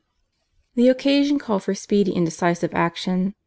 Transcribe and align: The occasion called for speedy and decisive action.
The 0.73 0.89
occasion 0.89 1.37
called 1.37 1.61
for 1.61 1.75
speedy 1.75 2.15
and 2.15 2.25
decisive 2.25 2.73
action. 2.73 3.35